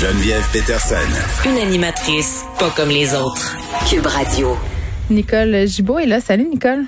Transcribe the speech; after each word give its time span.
Geneviève 0.00 0.46
Peterson. 0.52 0.96
Une 1.46 1.56
animatrice 1.56 2.44
pas 2.58 2.68
comme 2.76 2.90
les 2.90 3.14
autres. 3.14 3.56
Cube 3.88 4.04
Radio. 4.04 4.54
Nicole 5.08 5.66
Gibault 5.66 5.98
est 5.98 6.06
là. 6.06 6.20
Salut 6.20 6.46
Nicole. 6.46 6.84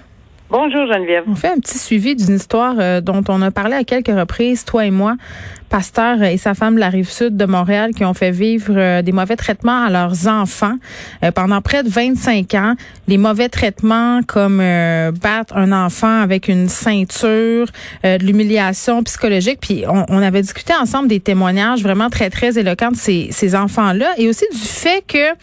Bonjour 0.51 0.87
Geneviève. 0.87 1.25
On 1.29 1.35
fait 1.35 1.51
un 1.51 1.59
petit 1.59 1.77
suivi 1.77 2.17
d'une 2.17 2.37
histoire 2.37 2.77
euh, 2.79 3.03
dont 3.03 3.23
on 3.29 3.43
a 3.43 3.51
parlé 3.51 3.75
à 3.75 3.85
quelques 3.85 4.07
reprises, 4.07 4.65
toi 4.65 4.87
et 4.87 4.91
moi, 4.91 5.17
pasteur 5.69 6.23
et 6.23 6.39
sa 6.39 6.55
femme 6.55 6.77
de 6.77 6.81
la 6.81 6.89
rive 6.89 7.11
sud 7.11 7.37
de 7.37 7.45
Montréal 7.45 7.91
qui 7.95 8.03
ont 8.07 8.15
fait 8.15 8.31
vivre 8.31 8.73
euh, 8.75 9.03
des 9.03 9.13
mauvais 9.13 9.37
traitements 9.37 9.85
à 9.85 9.91
leurs 9.91 10.27
enfants 10.27 10.77
euh, 11.23 11.33
pendant 11.33 11.61
près 11.61 11.83
de 11.83 11.91
25 11.91 12.55
ans. 12.55 12.77
Les 13.09 13.19
mauvais 13.19 13.51
traitements 13.51 14.23
comme 14.27 14.57
battre 15.21 15.55
un 15.55 15.71
enfant 15.71 16.23
avec 16.23 16.49
une 16.49 16.69
ceinture, 16.69 17.67
de 18.03 18.25
l'humiliation 18.25 19.03
psychologique. 19.03 19.59
Puis 19.61 19.85
on, 19.87 20.23
avait 20.23 20.43
discuté 20.43 20.73
ensemble 20.75 21.09
des 21.09 21.21
témoignages 21.21 21.83
vraiment 21.83 22.09
très, 22.09 22.31
très 22.31 22.59
éloquents 22.59 22.91
de 22.91 22.97
ces 22.97 23.55
enfants-là 23.55 24.15
et 24.17 24.29
aussi 24.29 24.47
du 24.51 24.59
fait 24.59 25.05
que 25.07 25.35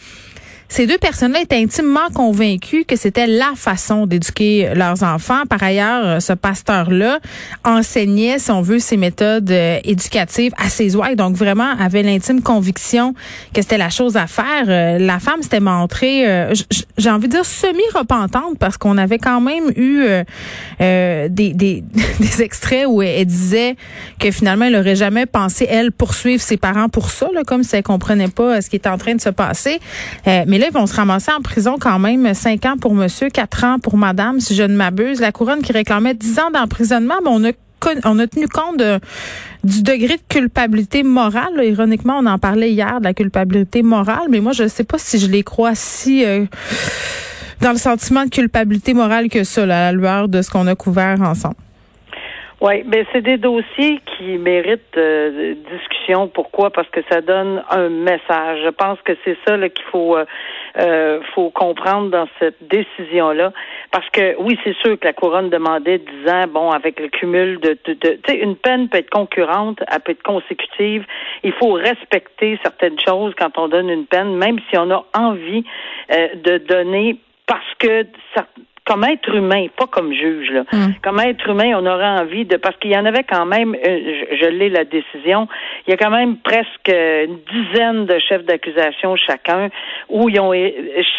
ces 0.68 0.86
deux 0.86 0.98
personnes-là 0.98 1.42
étaient 1.42 1.56
intimement 1.62 2.08
convaincues 2.14 2.84
que 2.84 2.96
c'était 2.96 3.26
la 3.26 3.52
façon 3.54 4.06
d'éduquer 4.06 4.70
leurs 4.74 5.02
enfants. 5.02 5.42
Par 5.48 5.62
ailleurs, 5.62 6.20
ce 6.20 6.32
pasteur-là 6.32 7.20
enseignait, 7.64 8.38
si 8.38 8.50
on 8.50 8.62
veut, 8.62 8.78
ses 8.78 8.96
méthodes 8.96 9.50
euh, 9.50 9.78
éducatives 9.84 10.52
à 10.56 10.68
ses 10.68 10.96
ouailles, 10.96 11.16
donc 11.16 11.36
vraiment 11.36 11.70
avait 11.78 12.02
l'intime 12.02 12.42
conviction 12.42 13.14
que 13.54 13.62
c'était 13.62 13.78
la 13.78 13.90
chose 13.90 14.16
à 14.16 14.26
faire. 14.26 14.64
Euh, 14.68 14.98
la 14.98 15.18
femme 15.18 15.42
s'était 15.42 15.60
montrée, 15.60 16.28
euh, 16.28 16.54
j'ai 16.98 17.10
envie 17.10 17.28
de 17.28 17.32
dire, 17.32 17.44
semi-repentante 17.44 18.58
parce 18.58 18.76
qu'on 18.76 18.98
avait 18.98 19.18
quand 19.18 19.40
même 19.40 19.70
eu 19.76 20.04
des, 21.30 21.84
extraits 22.40 22.86
où 22.86 23.02
elle, 23.02 23.24
disait 23.26 23.76
que 24.18 24.30
finalement, 24.30 24.66
elle 24.66 24.74
n'aurait 24.74 24.96
jamais 24.96 25.26
pensé, 25.26 25.66
elle, 25.68 25.92
poursuivre 25.92 26.42
ses 26.42 26.56
parents 26.56 26.88
pour 26.88 27.10
ça, 27.10 27.28
là, 27.34 27.42
comme 27.44 27.62
si 27.62 27.76
elle 27.76 27.82
comprenait 27.82 28.28
pas 28.28 28.60
ce 28.60 28.70
qui 28.70 28.76
était 28.76 28.88
en 28.88 28.98
train 28.98 29.14
de 29.14 29.20
se 29.20 29.30
passer. 29.30 29.80
Mais 30.56 30.60
là, 30.60 30.68
ils 30.70 30.72
vont 30.72 30.86
se 30.86 30.96
ramasser 30.96 31.30
en 31.32 31.42
prison 31.42 31.76
quand 31.78 31.98
même. 31.98 32.32
Cinq 32.32 32.64
ans 32.64 32.78
pour 32.80 32.94
monsieur, 32.94 33.28
quatre 33.28 33.62
ans 33.64 33.78
pour 33.78 33.98
madame, 33.98 34.40
si 34.40 34.54
je 34.54 34.62
ne 34.62 34.74
m'abuse. 34.74 35.20
La 35.20 35.30
couronne 35.30 35.60
qui 35.60 35.70
réclamait 35.70 36.14
dix 36.14 36.38
ans 36.38 36.50
d'emprisonnement, 36.50 37.16
mais 37.22 37.28
on 37.30 37.44
a 37.44 37.52
on 38.04 38.18
a 38.18 38.26
tenu 38.26 38.48
compte 38.48 38.82
du 39.62 39.82
degré 39.82 40.16
de 40.16 40.22
culpabilité 40.30 41.02
morale. 41.02 41.62
Ironiquement, 41.62 42.20
on 42.20 42.24
en 42.24 42.38
parlait 42.38 42.72
hier 42.72 43.00
de 43.00 43.04
la 43.04 43.12
culpabilité 43.12 43.82
morale, 43.82 44.28
mais 44.30 44.40
moi, 44.40 44.52
je 44.52 44.62
ne 44.62 44.68
sais 44.68 44.82
pas 44.82 44.96
si 44.96 45.18
je 45.18 45.26
les 45.26 45.42
crois 45.42 45.74
si 45.74 46.24
euh, 46.24 46.46
dans 47.60 47.72
le 47.72 47.78
sentiment 47.78 48.24
de 48.24 48.30
culpabilité 48.30 48.94
morale 48.94 49.28
que 49.28 49.44
ça, 49.44 49.64
à 49.64 49.66
la 49.66 49.92
lueur 49.92 50.28
de 50.30 50.40
ce 50.40 50.50
qu'on 50.50 50.66
a 50.68 50.74
couvert 50.74 51.20
ensemble. 51.20 51.56
Oui, 52.62 52.82
ben 52.84 53.04
c'est 53.12 53.20
des 53.20 53.36
dossiers 53.36 54.00
qui 54.06 54.38
méritent 54.38 54.96
euh, 54.96 55.54
discussion. 55.70 56.26
Pourquoi? 56.28 56.70
Parce 56.70 56.88
que 56.88 57.00
ça 57.10 57.20
donne 57.20 57.62
un 57.68 57.90
message. 57.90 58.60
Je 58.64 58.70
pense 58.70 58.98
que 59.02 59.12
c'est 59.26 59.36
ça 59.46 59.58
qu'il 59.68 59.84
faut 59.92 60.16
euh, 60.16 60.24
euh, 60.78 61.20
faut 61.34 61.50
comprendre 61.50 62.08
dans 62.08 62.26
cette 62.38 62.56
décision-là. 62.66 63.52
Parce 63.90 64.08
que 64.08 64.36
oui, 64.38 64.58
c'est 64.64 64.74
sûr 64.76 64.98
que 64.98 65.04
la 65.04 65.12
couronne 65.12 65.50
demandait 65.50 65.98
10 65.98 66.30
ans, 66.30 66.44
bon, 66.48 66.70
avec 66.70 66.98
le 66.98 67.08
cumul 67.08 67.60
de, 67.60 67.76
de, 67.84 67.92
tu 67.92 68.20
sais, 68.26 68.38
une 68.38 68.56
peine 68.56 68.88
peut 68.88 68.98
être 68.98 69.10
concurrente, 69.10 69.80
elle 69.92 70.00
peut 70.00 70.12
être 70.12 70.22
consécutive. 70.22 71.04
Il 71.42 71.52
faut 71.52 71.72
respecter 71.72 72.58
certaines 72.62 72.98
choses 73.06 73.34
quand 73.38 73.58
on 73.58 73.68
donne 73.68 73.90
une 73.90 74.06
peine, 74.06 74.34
même 74.34 74.58
si 74.70 74.78
on 74.78 74.90
a 74.90 75.04
envie 75.14 75.64
de 76.08 76.56
donner 76.58 77.18
parce 77.46 77.74
que 77.78 78.06
comme 78.86 79.04
être 79.04 79.34
humain, 79.34 79.66
pas 79.76 79.86
comme 79.86 80.12
juge, 80.12 80.50
là. 80.50 80.62
Mm. 80.72 80.94
Comme 81.02 81.20
être 81.20 81.48
humain, 81.48 81.72
on 81.74 81.84
aurait 81.86 82.20
envie 82.20 82.44
de, 82.44 82.56
parce 82.56 82.76
qu'il 82.76 82.92
y 82.92 82.96
en 82.96 83.04
avait 83.04 83.24
quand 83.24 83.44
même, 83.44 83.74
euh, 83.74 84.24
je, 84.30 84.36
je 84.36 84.46
l'ai 84.46 84.68
la 84.68 84.84
décision, 84.84 85.48
il 85.86 85.90
y 85.90 85.94
a 85.94 85.96
quand 85.96 86.10
même 86.10 86.36
presque 86.38 86.88
une 86.88 87.38
dizaine 87.52 88.06
de 88.06 88.18
chefs 88.20 88.44
d'accusation 88.44 89.16
chacun, 89.16 89.68
où 90.08 90.28
ils 90.28 90.40
ont, 90.40 90.52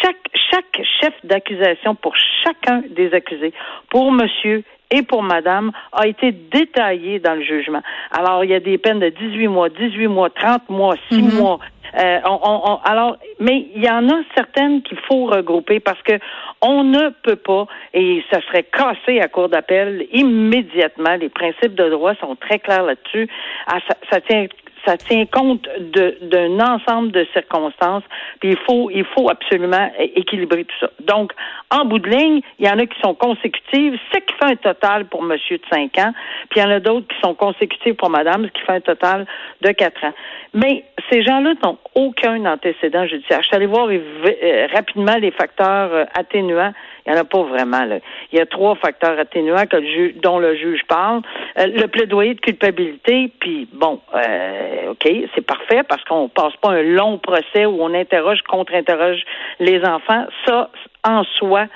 chaque, 0.02 0.16
chaque 0.50 0.82
chef 1.00 1.12
d'accusation 1.24 1.94
pour 1.94 2.14
chacun 2.44 2.82
des 2.90 3.12
accusés, 3.12 3.52
pour 3.90 4.10
monsieur 4.12 4.64
et 4.90 5.02
pour 5.02 5.22
madame 5.22 5.72
a 5.92 6.06
été 6.06 6.32
détaillé 6.32 7.18
dans 7.18 7.34
le 7.34 7.42
jugement. 7.42 7.82
Alors, 8.10 8.44
il 8.44 8.50
y 8.50 8.54
a 8.54 8.60
des 8.60 8.78
peines 8.78 9.00
de 9.00 9.10
18 9.10 9.48
mois, 9.48 9.68
18 9.68 10.06
mois, 10.08 10.30
30 10.30 10.68
mois, 10.70 10.94
6 11.10 11.16
mm-hmm. 11.16 11.38
mois, 11.38 11.58
euh, 11.96 12.18
on, 12.26 12.78
alors, 12.84 13.16
mais 13.40 13.66
il 13.74 13.82
y 13.82 13.88
en 13.88 14.08
a 14.08 14.20
certaines 14.34 14.82
qu'il 14.82 14.98
faut 15.08 15.26
regrouper 15.26 15.80
parce 15.80 16.00
que 16.02 16.18
on 16.60 16.84
ne 16.84 17.10
peut 17.22 17.36
pas, 17.36 17.66
et 17.94 18.22
ça 18.30 18.40
serait 18.42 18.64
cassé 18.64 19.20
à 19.20 19.28
court 19.28 19.48
d'appel 19.48 20.06
immédiatement. 20.12 21.14
Les 21.14 21.28
principes 21.28 21.74
de 21.74 21.88
droit 21.88 22.14
sont 22.16 22.36
très 22.36 22.58
clairs 22.58 22.82
là-dessus. 22.82 23.28
Ah, 23.66 23.78
ça, 23.88 23.94
ça 24.10 24.20
tient 24.20 24.46
ça 24.88 24.96
tient 24.96 25.26
compte 25.26 25.68
d'un 26.22 26.60
ensemble 26.60 27.12
de 27.12 27.26
circonstances, 27.34 28.02
puis 28.40 28.52
il 28.52 28.58
faut, 28.66 28.90
il 28.90 29.04
faut 29.04 29.28
absolument 29.28 29.90
équilibrer 29.98 30.64
tout 30.64 30.76
ça. 30.80 30.90
Donc, 31.00 31.32
en 31.70 31.84
bout 31.84 31.98
de 31.98 32.08
ligne, 32.08 32.40
il 32.58 32.66
y 32.66 32.70
en 32.70 32.78
a 32.78 32.86
qui 32.86 32.98
sont 33.00 33.14
consécutives, 33.14 33.98
ce 34.12 34.18
qui 34.18 34.34
fait 34.40 34.52
un 34.52 34.56
total 34.56 35.04
pour 35.04 35.22
monsieur 35.22 35.58
de 35.58 35.64
5 35.70 35.98
ans, 35.98 36.12
puis 36.48 36.60
il 36.60 36.62
y 36.62 36.66
en 36.66 36.70
a 36.70 36.80
d'autres 36.80 37.06
qui 37.06 37.20
sont 37.22 37.34
consécutives 37.34 37.96
pour 37.96 38.08
madame, 38.08 38.46
ce 38.46 38.50
qui 38.50 38.62
fait 38.62 38.72
un 38.72 38.80
total 38.80 39.26
de 39.60 39.70
4 39.70 40.04
ans. 40.04 40.14
Mais 40.54 40.84
ces 41.10 41.22
gens-là 41.22 41.52
n'ont 41.62 41.78
aucun 41.94 42.46
antécédent 42.46 43.06
judiciaire. 43.06 43.42
Je 43.42 43.48
suis 43.48 43.56
allée 43.56 43.66
voir 43.66 43.88
euh, 43.90 44.66
rapidement 44.72 45.16
les 45.16 45.30
facteurs 45.32 45.92
euh, 45.92 46.04
atténuants. 46.14 46.72
Il 47.08 47.14
n'y 47.14 47.18
en 47.18 47.22
a 47.22 47.24
pas 47.24 47.42
vraiment. 47.42 47.84
Là. 47.84 47.98
Il 48.32 48.38
y 48.38 48.40
a 48.40 48.46
trois 48.46 48.74
facteurs 48.76 49.18
atténuants 49.18 49.64
dont 50.22 50.38
le 50.38 50.54
juge 50.56 50.82
parle. 50.86 51.22
Euh, 51.58 51.66
le 51.66 51.86
plaidoyer 51.88 52.34
de 52.34 52.40
culpabilité, 52.40 53.32
puis 53.40 53.66
bon, 53.72 54.00
OK, 54.88 55.10
c'est 55.34 55.46
parfait 55.46 55.82
parce 55.88 56.04
qu'on 56.04 56.28
passe 56.28 56.54
pas 56.60 56.70
un 56.70 56.82
long 56.82 57.18
procès 57.18 57.64
où 57.64 57.78
on 57.80 57.94
interroge, 57.94 58.42
contre-interroge 58.42 59.22
les 59.58 59.82
enfants. 59.84 60.26
Ça, 60.46 60.70
en 61.04 61.24
soi, 61.24 61.66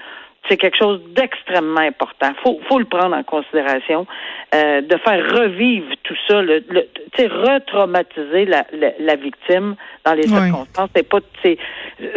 c'est 0.48 0.56
quelque 0.56 0.76
chose 0.76 1.00
d'extrêmement 1.14 1.80
important. 1.80 2.32
Faut, 2.42 2.60
faut 2.68 2.78
le 2.78 2.84
prendre 2.84 3.16
en 3.16 3.22
considération, 3.22 4.06
euh, 4.54 4.80
de 4.80 4.96
faire 4.98 5.24
revivre 5.38 5.86
tout 6.02 6.16
ça, 6.28 6.42
le, 6.42 6.64
le 6.68 6.88
retraumatiser 7.18 8.44
la, 8.46 8.66
la, 8.72 8.90
la, 8.98 9.16
victime 9.16 9.76
dans 10.04 10.14
les 10.14 10.26
circonstances. 10.26 10.88
C'est 10.94 11.08
pas, 11.08 11.18
c'est, 11.42 11.58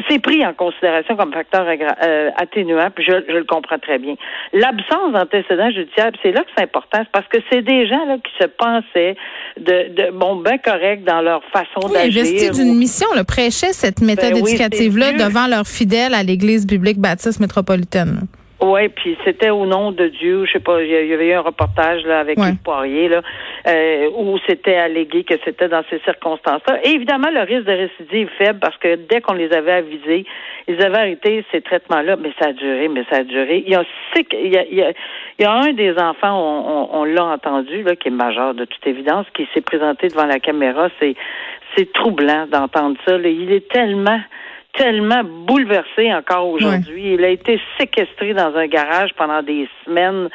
c'est 0.10 0.20
pris 0.20 0.46
en 0.46 0.54
considération 0.54 1.16
comme 1.16 1.34
facteur 1.34 1.68
euh, 1.68 2.32
atténuant, 2.38 2.90
puis 2.94 3.06
je, 3.06 3.14
je, 3.28 3.34
le 3.34 3.44
comprends 3.44 3.78
très 3.78 4.00
bien. 4.00 4.16
L'absence 4.54 5.14
d'antécédents 5.14 5.70
judiciaires, 5.70 6.12
c'est 6.24 6.32
là 6.32 6.42
que 6.42 6.50
c'est 6.58 6.64
important, 6.64 7.00
c'est 7.00 7.12
parce 7.12 7.28
que 7.28 7.38
c'est 7.52 7.62
des 7.62 7.88
gens 7.88 8.06
là 8.06 8.18
qui 8.18 8.32
se 8.42 8.48
pensaient 8.48 9.16
de, 9.58 9.94
de 9.94 10.12
bon 10.12 10.38
ben 10.38 10.58
correct 10.58 11.04
dans 11.04 11.22
leur 11.22 11.44
façon 11.46 11.88
oui, 11.88 11.94
d'agir. 11.94 12.22
Investis 12.22 12.52
d'une 12.52 12.76
mission, 12.76 13.08
le 13.16 13.24
prêchait 13.24 13.74
cette 13.74 14.02
méthode 14.02 14.34
ben 14.34 14.46
éducative 14.46 14.98
là 14.98 15.14
devant 15.14 15.48
leurs 15.48 15.68
fidèles 15.68 16.14
à 16.14 16.24
l'Église 16.24 16.66
biblique 16.66 17.00
baptiste 17.00 17.40
métropolitaine. 17.40 18.15
Oui, 18.62 18.88
puis 18.90 19.18
c'était 19.26 19.50
au 19.50 19.66
nom 19.66 19.92
de 19.92 20.08
Dieu. 20.08 20.46
Je 20.46 20.54
sais 20.54 20.60
pas, 20.60 20.82
il 20.82 20.90
y 20.90 21.14
avait 21.14 21.28
eu 21.28 21.34
un 21.34 21.42
reportage 21.42 22.04
là 22.06 22.20
avec 22.20 22.40
ouais. 22.40 22.54
Poirier 22.64 23.10
là, 23.10 23.22
euh, 23.68 24.10
où 24.16 24.38
c'était 24.48 24.78
allégué 24.78 25.24
que 25.24 25.36
c'était 25.44 25.68
dans 25.68 25.84
ces 25.90 26.00
circonstances-là. 26.00 26.80
Et 26.84 26.92
évidemment, 26.92 27.30
le 27.32 27.42
risque 27.42 27.66
de 27.66 27.74
récidive 27.74 28.30
est 28.30 28.44
faible 28.46 28.60
parce 28.60 28.78
que 28.78 28.96
dès 28.96 29.20
qu'on 29.20 29.34
les 29.34 29.52
avait 29.52 29.74
avisés, 29.74 30.26
ils 30.68 30.82
avaient 30.82 30.98
arrêté 30.98 31.44
ces 31.52 31.62
traitements-là. 31.62 32.16
Mais 32.16 32.32
ça 32.40 32.50
a 32.50 32.54
duré, 32.54 32.88
mais 32.88 33.04
ça 33.10 33.18
a 33.18 33.24
duré. 33.24 33.64
Il 33.66 33.72
y 33.72 33.76
a, 33.76 33.84
il 34.16 34.54
y 34.54 34.58
a, 34.58 34.64
il 34.70 35.42
y 35.42 35.44
a, 35.44 35.52
un 35.52 35.74
des 35.74 35.98
enfants, 35.98 36.40
on, 36.40 37.00
on, 37.00 37.04
l'a 37.04 37.26
entendu 37.26 37.84
là, 37.84 37.96
qui 37.98 38.08
est 38.08 38.12
majeur 38.12 38.54
de 38.54 38.64
toute 38.64 38.88
évidence, 38.88 39.26
qui 39.34 39.48
s'est 39.54 39.62
présenté 39.62 40.08
devant 40.08 40.26
la 40.26 40.40
caméra. 40.40 40.88
C'est 41.00 41.16
c'est 41.76 41.92
troublant 41.92 42.48
d'entendre 42.48 42.98
ça. 43.06 43.18
Là. 43.18 43.28
Il 43.28 43.52
est 43.52 43.68
tellement 43.68 44.20
tellement 44.78 45.24
bouleversé 45.24 46.14
encore 46.14 46.48
aujourd'hui. 46.48 47.14
Il 47.14 47.24
a 47.24 47.30
été 47.30 47.60
séquestré 47.80 48.34
dans 48.34 48.56
un 48.56 48.68
garage 48.68 49.12
pendant 49.16 49.42
des 49.42 49.68
semaines, 49.86 50.30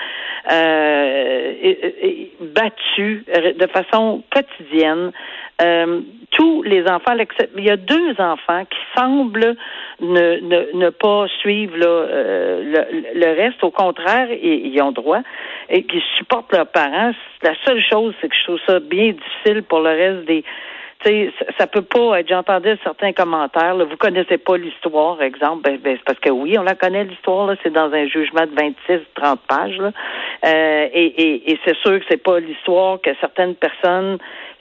euh, 0.51 1.53
battu 2.41 3.25
de 3.28 3.67
façon 3.67 4.23
quotidienne. 4.33 5.12
Euh, 5.62 6.01
tous 6.31 6.63
les 6.63 6.87
enfants, 6.87 7.15
il 7.57 7.65
y 7.65 7.71
a 7.71 7.77
deux 7.77 8.15
enfants 8.19 8.65
qui 8.65 8.78
semblent 8.97 9.57
ne, 10.01 10.41
ne, 10.41 10.78
ne 10.78 10.91
pas 10.91 11.27
suivre 11.41 11.77
là, 11.77 11.87
euh, 11.87 12.63
le, 12.63 13.21
le, 13.21 13.37
reste. 13.37 13.63
Au 13.63 13.71
contraire, 13.71 14.28
ils, 14.31 14.72
ils, 14.72 14.81
ont 14.81 14.92
droit 14.92 15.21
et 15.69 15.83
qui 15.83 16.03
supportent 16.16 16.53
leurs 16.53 16.69
parents. 16.69 17.13
La 17.42 17.53
seule 17.66 17.83
chose, 17.83 18.15
c'est 18.21 18.28
que 18.28 18.37
je 18.37 18.45
trouve 18.45 18.60
ça 18.66 18.81
bien 18.81 19.13
difficile 19.13 19.63
pour 19.65 19.81
le 19.81 19.91
reste 19.91 20.25
des 20.27 20.45
sais, 21.05 21.33
ça 21.59 21.67
peut 21.67 21.83
pas 21.83 22.21
être. 22.21 22.29
J'entendais 22.29 22.77
certains 22.83 23.13
commentaires. 23.13 23.75
Là, 23.75 23.85
vous 23.85 23.97
connaissez 23.97 24.39
pas 24.39 24.57
l'histoire, 24.57 25.21
exemple. 25.23 25.63
Ben, 25.63 25.79
ben, 25.79 25.97
c'est 25.97 26.05
parce 26.05 26.19
que 26.19 26.31
oui, 26.31 26.59
on 26.59 26.63
la 26.63 26.75
connaît 26.75 27.05
l'histoire. 27.05 27.55
C'est 27.63 27.73
dans 27.73 27.93
un 27.93 28.07
jugement 28.07 28.47
de 28.47 28.55
26-30 29.19 29.39
pages. 29.49 29.79
Là. 29.79 29.93
Euh, 30.45 30.89
et, 30.93 31.59
c'est 31.65 31.77
sûr 31.79 31.99
que 31.99 32.05
c'est 32.09 32.23
pas 32.23 32.41
l'histoire 32.41 33.01
que 33.01 33.11
certaines 33.21 33.55
personnes, 33.55 34.19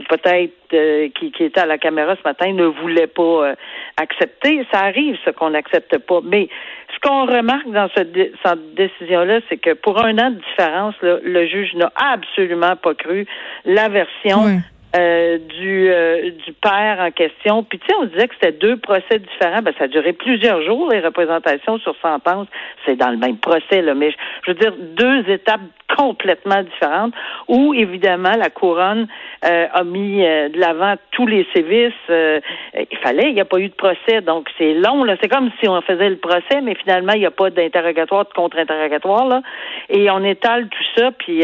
peut-être 0.10 0.54
euh, 0.74 1.10
qui, 1.10 1.32
étaient 1.40 1.60
à 1.60 1.66
la 1.66 1.78
caméra 1.78 2.16
ce 2.16 2.28
matin, 2.28 2.52
ne 2.54 2.66
voulaient 2.66 3.08
pas 3.08 3.22
euh, 3.50 3.56
accepter. 3.98 4.66
Ça 4.72 4.82
arrive, 4.82 5.18
ce 5.26 5.32
qu'on 5.32 5.52
n'accepte 5.52 5.98
pas. 6.00 6.20
Mais 6.24 6.50
ce 6.94 7.00
qu'on 7.00 7.26
remarque 7.26 7.70
dans 7.72 7.90
cette, 7.96 8.16
cette 8.44 8.74
décision-là, 8.76 9.40
c'est 9.50 9.58
que 9.58 9.74
pour 9.74 10.04
un 10.04 10.18
an 10.18 10.32
de 10.32 10.40
différence, 10.40 10.96
le 11.02 11.48
juge 11.48 11.74
n'a 11.76 11.92
absolument 11.96 12.76
pas 12.76 12.94
cru 12.94 13.26
la 13.66 13.88
version 13.90 14.62
euh, 14.96 15.38
du, 15.38 15.88
euh, 15.92 16.32
du 16.32 16.52
père 16.54 16.98
en 17.00 17.12
question. 17.12 17.62
Puis 17.62 17.78
tu 17.78 17.86
sais, 17.86 17.94
on 18.02 18.06
disait 18.06 18.28
que 18.28 18.34
c'était 18.34 18.58
deux 18.58 18.76
procès 18.76 19.20
différents. 19.20 19.62
Ben, 19.62 19.72
ça 19.78 19.84
a 19.84 19.88
duré 19.88 20.14
plusieurs 20.14 20.64
jours, 20.64 20.90
les 20.90 21.00
représentations 21.00 21.78
sur 21.78 21.96
sentence. 22.02 22.48
C'est 22.88 22.96
dans 22.96 23.12
le 23.12 23.18
même 23.18 23.38
procès, 23.38 23.84
là, 23.84 23.94
mais 23.94 24.10
je 24.44 24.52
veux 24.52 24.58
dire, 24.58 24.74
deux 24.96 25.30
étapes 25.30 25.62
complètement 25.96 26.64
différentes 26.64 27.14
où, 27.48 27.76
évidemment, 27.76 28.34
la 28.36 28.50
couronne 28.50 29.08
euh, 29.46 29.68
a 29.72 29.84
mis 29.84 30.22
de 30.22 30.60
l'avant 30.60 30.96
tous 31.12 31.28
les 31.28 31.46
sévices. 31.54 31.94
il 32.10 32.98
fallait, 33.04 33.30
il 33.30 33.34
n'y 33.34 33.42
a 33.42 33.46
pas 33.46 33.60
eu 33.60 33.70
de 33.70 33.74
procès, 33.74 34.22
donc 34.22 34.50
c'est 34.58 34.74
long. 34.74 35.04
Là. 35.04 35.18
C'est 35.22 35.30
comme 35.30 35.52
si 35.60 35.68
on 35.68 35.82
faisait 35.82 36.10
le 36.10 36.18
procès, 36.18 36.62
mais 36.64 36.74
finalement, 36.76 37.14
il 37.14 37.20
n'y 37.20 37.26
a 37.26 37.32
pas 37.32 37.50
d'interrogatoire, 37.50 38.26
de 38.26 38.34
contre-interrogatoire. 38.34 39.28
Là. 39.28 39.42
Et 39.90 40.10
on 40.10 40.24
étale 40.24 40.68
tout 40.70 40.84
ça, 40.96 41.12
puis 41.12 41.44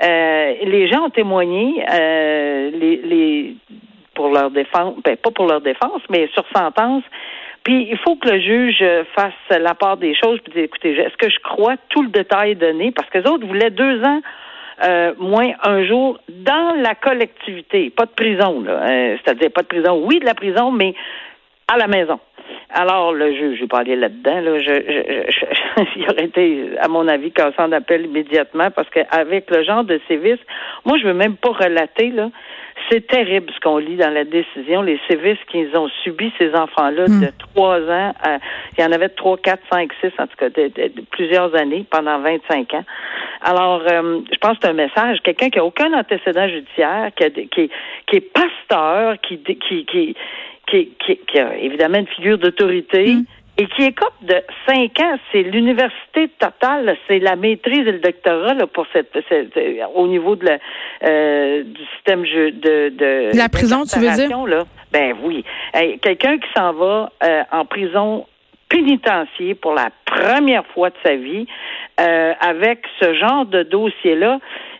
les 0.00 0.88
gens 0.88 1.06
ont 1.06 1.10
témoigné 1.10 1.84
les, 2.72 2.96
les 2.96 3.56
pour 4.14 4.28
leur 4.28 4.50
défense, 4.50 4.94
ben, 5.04 5.16
pas 5.16 5.30
pour 5.30 5.46
leur 5.46 5.60
défense, 5.60 6.02
mais 6.10 6.28
sur 6.34 6.44
sentence. 6.54 7.04
Puis 7.64 7.88
il 7.90 7.98
faut 7.98 8.16
que 8.16 8.28
le 8.28 8.40
juge 8.40 8.84
fasse 9.14 9.32
la 9.50 9.74
part 9.74 9.96
des 9.96 10.14
choses 10.14 10.40
puis 10.40 10.52
dire 10.52 10.64
écoutez, 10.64 10.92
est-ce 10.98 11.16
que 11.16 11.30
je 11.30 11.38
crois 11.40 11.76
tout 11.88 12.02
le 12.02 12.08
détail 12.08 12.56
donné? 12.56 12.90
Parce 12.90 13.08
que 13.08 13.18
les 13.18 13.30
autres 13.30 13.46
voulaient 13.46 13.70
deux 13.70 14.02
ans 14.02 14.20
euh, 14.84 15.12
moins 15.18 15.52
un 15.62 15.84
jour 15.84 16.18
dans 16.28 16.74
la 16.80 16.94
collectivité, 16.96 17.90
pas 17.90 18.06
de 18.06 18.10
prison, 18.10 18.62
là. 18.62 18.72
Euh, 18.72 19.16
c'est-à-dire 19.22 19.52
pas 19.52 19.62
de 19.62 19.68
prison, 19.68 20.02
oui 20.04 20.18
de 20.18 20.24
la 20.24 20.34
prison, 20.34 20.72
mais 20.72 20.94
à 21.72 21.76
la 21.76 21.86
maison. 21.86 22.18
Alors, 22.70 23.12
le 23.12 23.32
juge, 23.32 23.56
je 23.56 23.60
vais 23.62 23.68
pas 23.68 23.80
aller 23.80 23.94
là-dedans. 23.94 24.40
Là, 24.40 24.58
je, 24.58 25.84
il 25.96 26.10
aurait 26.10 26.24
été, 26.24 26.70
à 26.80 26.88
mon 26.88 27.06
avis, 27.06 27.30
cassant 27.30 27.68
d'appel 27.68 28.06
immédiatement 28.06 28.70
parce 28.74 28.88
qu'avec 28.90 29.50
le 29.50 29.62
genre 29.62 29.84
de 29.84 30.00
sévices, 30.08 30.40
moi, 30.84 30.98
je 30.98 31.06
veux 31.06 31.14
même 31.14 31.36
pas 31.36 31.50
relater, 31.50 32.10
là. 32.10 32.30
C'est 32.90 33.06
terrible 33.06 33.52
ce 33.54 33.60
qu'on 33.60 33.78
lit 33.78 33.96
dans 33.96 34.12
la 34.12 34.24
décision, 34.24 34.82
les 34.82 35.00
sévices 35.08 35.38
qu'ils 35.50 35.76
ont 35.76 35.88
subis, 36.02 36.32
ces 36.38 36.54
enfants-là, 36.54 37.06
hmm. 37.06 37.20
de 37.20 37.32
trois 37.38 37.80
ans, 37.80 38.14
à, 38.22 38.38
il 38.76 38.82
y 38.82 38.84
en 38.84 38.92
avait 38.92 39.08
trois, 39.08 39.36
quatre, 39.36 39.62
cinq, 39.70 39.90
six, 40.00 40.12
en 40.18 40.26
tout 40.26 40.36
cas, 40.36 40.50
de, 40.50 40.70
plusieurs 41.10 41.54
années, 41.54 41.86
pendant 41.90 42.18
25 42.20 42.74
ans. 42.74 42.84
Alors, 43.42 43.82
euh, 43.90 44.20
je 44.32 44.38
pense 44.38 44.58
que 44.58 44.58
c'est 44.62 44.70
un 44.70 44.74
message. 44.74 45.18
Quelqu'un 45.22 45.50
qui 45.50 45.58
a 45.58 45.64
aucun 45.64 45.92
antécédent 45.92 46.48
judiciaire, 46.48 47.10
qui, 47.16 47.24
a, 47.24 47.30
qui, 47.30 47.70
qui 48.06 48.16
est 48.16 48.32
pasteur, 48.32 49.16
qui, 49.20 49.38
qui, 49.38 49.84
qui 49.84 50.16
qui, 50.66 51.38
a 51.38 51.56
évidemment 51.56 51.98
une 51.98 52.06
figure 52.06 52.38
d'autorité. 52.38 53.14
Mm. 53.14 53.24
Et 53.62 53.66
qui 53.66 53.84
écope 53.84 54.14
de 54.22 54.42
cinq 54.66 54.98
ans, 54.98 55.16
c'est 55.30 55.42
l'université 55.42 56.28
totale, 56.40 56.96
c'est 57.06 57.20
la 57.20 57.36
maîtrise 57.36 57.86
et 57.86 57.92
le 57.92 58.00
doctorat 58.00 58.54
là, 58.54 58.66
pour 58.66 58.86
cette, 58.92 59.16
au 59.94 60.08
niveau 60.08 60.34
de 60.34 60.46
la, 60.46 60.58
euh, 61.04 61.62
du 61.62 61.80
système 61.94 62.22
de, 62.22 62.88
de 62.88 63.36
la 63.38 63.48
prison, 63.48 63.84
tu 63.84 64.00
veux 64.00 64.10
dire? 64.10 64.46
là. 64.46 64.64
Ben 64.92 65.14
oui, 65.22 65.44
quelqu'un 66.00 66.38
qui 66.38 66.48
s'en 66.56 66.72
va 66.72 67.12
euh, 67.22 67.42
en 67.52 67.64
prison 67.64 68.26
pénitentiaire 68.68 69.54
pour 69.60 69.74
la 69.74 69.90
première 70.06 70.66
fois 70.74 70.90
de 70.90 70.96
sa 71.04 71.14
vie 71.14 71.46
euh, 72.02 72.32
avec 72.40 72.80
ce 73.00 73.14
genre 73.14 73.46
de 73.46 73.62
dossier 73.62 74.16
là 74.16 74.38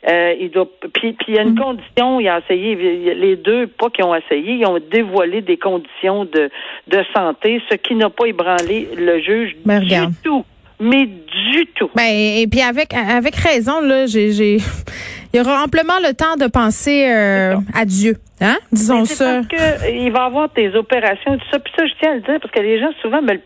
euh, 0.08 0.34
il 0.40 0.50
doit, 0.50 0.68
puis, 0.92 1.16
il 1.28 1.34
y 1.34 1.38
a 1.38 1.42
une 1.42 1.52
mm. 1.52 1.58
condition, 1.58 2.18
il 2.18 2.28
a 2.28 2.40
essayé, 2.40 2.74
les 3.14 3.36
deux, 3.36 3.68
pas 3.68 3.88
qui 3.88 4.02
ont 4.02 4.14
essayé, 4.14 4.54
ils 4.54 4.66
ont 4.66 4.80
dévoilé 4.90 5.42
des 5.42 5.56
conditions 5.56 6.24
de, 6.24 6.50
de 6.88 7.04
santé, 7.14 7.62
ce 7.70 7.76
qui 7.76 7.94
n'a 7.94 8.10
pas 8.10 8.26
ébranlé 8.26 8.88
le 8.96 9.20
juge 9.20 9.56
du 9.64 10.14
tout. 10.24 10.44
Mais 10.80 11.06
du 11.06 11.66
tout. 11.76 11.88
Ben, 11.94 12.10
et 12.10 12.48
puis 12.50 12.60
avec 12.60 12.92
avec 12.92 13.36
raison, 13.36 13.80
là, 13.80 14.06
j'ai, 14.06 14.32
j'ai 14.32 14.56
il 15.32 15.36
y 15.36 15.40
aura 15.40 15.62
amplement 15.62 16.00
le 16.02 16.12
temps 16.12 16.34
de 16.36 16.50
penser 16.50 17.06
euh, 17.08 17.54
à 17.72 17.84
Dieu. 17.84 18.16
Hein? 18.42 18.58
Disons 18.72 19.04
ça. 19.04 19.42
Parce 19.42 19.46
que 19.46 19.90
il 19.90 20.10
va 20.12 20.24
y 20.24 20.26
avoir 20.26 20.48
des 20.50 20.74
opérations 20.74 21.36
tout 21.38 21.46
ça. 21.50 21.58
Puis 21.58 21.72
ça, 21.76 21.86
je 21.86 21.92
tiens 22.00 22.12
à 22.12 22.14
le 22.14 22.20
dire, 22.20 22.40
parce 22.40 22.52
que 22.52 22.60
les 22.60 22.80
gens, 22.80 22.90
souvent, 23.00 23.22
me 23.22 23.34
le, 23.34 23.40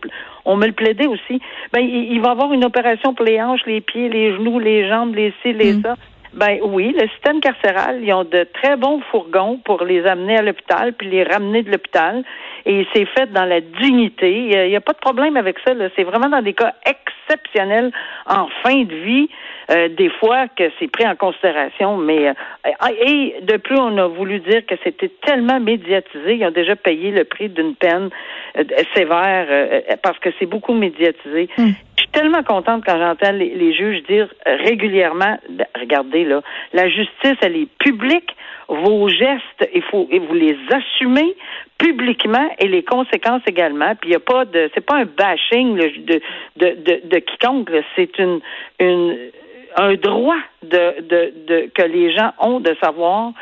on 0.45 0.57
me 0.57 0.65
le 0.65 0.73
plaidait 0.73 1.07
aussi. 1.07 1.39
Ben, 1.71 1.81
il, 1.81 2.13
il, 2.13 2.21
va 2.21 2.29
y 2.29 2.31
avoir 2.31 2.51
une 2.53 2.65
opération 2.65 3.13
pour 3.13 3.25
les 3.25 3.41
hanches, 3.41 3.65
les 3.65 3.81
pieds, 3.81 4.09
les 4.09 4.33
genoux, 4.33 4.59
les 4.59 4.87
jambes, 4.89 5.15
les 5.15 5.33
ci, 5.41 5.53
les 5.53 5.73
mm. 5.73 5.81
ça. 5.83 5.95
Ben 6.33 6.59
oui, 6.61 6.95
le 6.99 7.07
système 7.09 7.39
carcéral, 7.39 7.99
ils 8.03 8.13
ont 8.13 8.23
de 8.23 8.45
très 8.53 8.75
bons 8.75 9.01
fourgons 9.11 9.59
pour 9.63 9.83
les 9.83 10.05
amener 10.05 10.37
à 10.37 10.41
l'hôpital 10.41 10.93
puis 10.93 11.09
les 11.09 11.23
ramener 11.23 11.63
de 11.63 11.71
l'hôpital. 11.71 12.23
Et 12.69 12.85
c'est 12.93 13.05
fait 13.05 13.31
dans 13.31 13.45
la 13.45 13.61
dignité. 13.61 14.29
Il 14.29 14.69
n'y 14.69 14.75
a, 14.75 14.81
pas 14.81 14.91
de 14.91 14.99
problème 14.99 15.37
avec 15.37 15.57
ça. 15.65 15.71
C'est 15.95 16.03
vraiment 16.03 16.27
dans 16.27 16.41
des 16.41 16.53
cas 16.53 16.73
exceptionnels 16.85 17.91
en 18.25 18.47
fin 18.61 18.83
de 18.83 18.93
vie. 18.93 19.29
Euh, 19.69 19.89
des 19.89 20.09
fois 20.09 20.47
que 20.47 20.63
c'est 20.79 20.89
pris 20.89 21.05
en 21.05 21.15
considération, 21.15 21.97
mais 21.97 22.29
euh, 22.29 22.33
et 23.05 23.35
de 23.41 23.57
plus 23.57 23.77
on 23.77 23.97
a 23.97 24.07
voulu 24.07 24.39
dire 24.39 24.65
que 24.65 24.75
c'était 24.81 25.11
tellement 25.25 25.59
médiatisé, 25.59 26.35
ils 26.35 26.45
ont 26.45 26.51
déjà 26.51 26.77
payé 26.77 27.11
le 27.11 27.25
prix 27.25 27.49
d'une 27.49 27.75
peine 27.75 28.09
euh, 28.57 28.63
sévère 28.95 29.47
parce 30.01 30.19
que 30.19 30.29
c'est 30.39 30.45
beaucoup 30.45 30.73
médiatisé. 30.73 31.49
Hmm. 31.57 31.71
Je 31.97 32.01
suis 32.01 32.11
tellement 32.11 32.43
contente 32.43 32.83
quand 32.85 32.97
j'entends 32.97 33.33
les, 33.33 33.73
juges 33.73 34.03
dire 34.03 34.29
régulièrement, 34.45 35.37
regardez 35.77 36.23
là, 36.23 36.41
la 36.71 36.87
justice 36.87 37.35
elle 37.41 37.57
est 37.57 37.69
publique, 37.77 38.37
vos 38.69 39.09
gestes, 39.09 39.69
il 39.73 39.81
faut 39.83 40.07
et 40.11 40.19
vous 40.19 40.33
les 40.33 40.57
assumez 40.71 41.35
publiquement 41.77 42.49
et 42.59 42.67
les 42.67 42.83
conséquences 42.83 43.41
également. 43.47 43.95
Puis 43.95 44.09
il 44.09 44.13
y 44.13 44.15
a 44.15 44.19
pas 44.19 44.45
de, 44.45 44.69
c'est 44.73 44.85
pas 44.85 44.97
un 44.97 45.05
bashing 45.05 45.75
de, 45.75 46.21
de, 46.55 46.75
de, 46.75 47.07
de 47.07 47.19
quiconque, 47.19 47.71
c'est 47.95 48.17
une 48.19 48.39
une 48.79 49.17
un 49.77 49.93
droit 49.93 50.39
de, 50.63 51.01
de, 51.01 51.33
de, 51.47 51.71
que 51.73 51.83
les 51.83 52.11
gens 52.11 52.31
ont 52.39 52.59
de 52.59 52.75
savoir. 52.81 53.33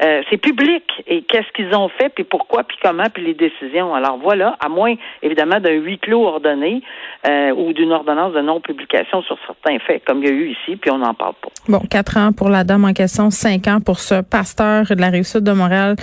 Euh, 0.00 0.22
c'est 0.30 0.36
public 0.36 0.84
et 1.06 1.22
qu'est-ce 1.22 1.50
qu'ils 1.54 1.74
ont 1.74 1.88
fait, 1.88 2.08
puis 2.10 2.24
pourquoi, 2.24 2.62
puis 2.62 2.76
comment, 2.82 3.08
puis 3.12 3.24
les 3.24 3.34
décisions? 3.34 3.94
Alors 3.94 4.18
voilà, 4.18 4.56
à 4.60 4.68
moins 4.68 4.94
évidemment 5.22 5.58
d'un 5.58 5.72
huis 5.72 5.98
clos 5.98 6.24
ordonné 6.24 6.82
euh, 7.26 7.50
ou 7.50 7.72
d'une 7.72 7.92
ordonnance 7.92 8.32
de 8.32 8.40
non-publication 8.40 9.22
sur 9.22 9.36
certains 9.46 9.78
faits, 9.80 10.04
comme 10.04 10.22
il 10.22 10.28
y 10.28 10.30
a 10.30 10.34
eu 10.34 10.48
ici, 10.50 10.76
puis 10.76 10.90
on 10.90 10.98
n'en 10.98 11.14
parle 11.14 11.34
pas. 11.42 11.48
Bon, 11.68 11.80
quatre 11.90 12.16
ans 12.16 12.32
pour 12.32 12.48
la 12.48 12.62
dame 12.62 12.84
en 12.84 12.92
question, 12.92 13.30
cinq 13.30 13.66
ans 13.66 13.80
pour 13.80 13.98
ce 13.98 14.22
pasteur 14.22 14.84
de 14.84 15.00
la 15.00 15.08
rive 15.08 15.24
sud 15.24 15.42
de 15.42 15.52
Montréal 15.52 15.96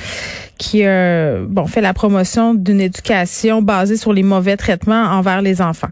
qui 0.57 0.85
euh, 0.85 1.45
bon 1.47 1.65
fait 1.67 1.81
la 1.81 1.93
promotion 1.93 2.53
d'une 2.53 2.81
éducation 2.81 3.61
basée 3.61 3.97
sur 3.97 4.13
les 4.13 4.23
mauvais 4.23 4.57
traitements 4.57 5.03
envers 5.03 5.41
les 5.41 5.61
enfants. 5.61 5.89